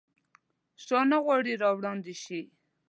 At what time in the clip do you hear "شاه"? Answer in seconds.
0.85-1.05